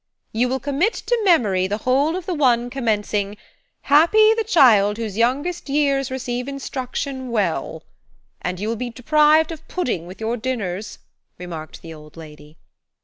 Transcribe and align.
"You 0.31 0.49
will 0.49 0.59
commit 0.59 0.95
to 0.95 1.21
memory 1.23 1.67
the 1.67 1.77
whole 1.77 2.15
of 2.15 2.25
the 2.25 2.33
one 2.33 2.71
commencing– 2.71 3.37
"'Happy 3.81 4.33
the 4.33 4.43
child 4.43 4.97
whose 4.97 5.15
youngest 5.15 5.69
years 5.69 6.09
Receive 6.09 6.47
instruction 6.47 7.29
well," 7.29 7.83
And 8.41 8.59
you 8.59 8.67
will 8.69 8.75
be 8.75 8.89
deprived 8.89 9.51
of 9.51 9.67
pudding 9.67 10.07
with 10.07 10.19
your 10.19 10.37
dinners," 10.37 10.97
remarked 11.37 11.83
the 11.83 11.93
old 11.93 12.17
lady. 12.17 12.57